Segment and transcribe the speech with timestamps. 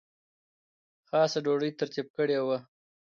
[1.07, 2.57] خاصه ډوډۍ ترتیب کړې وه.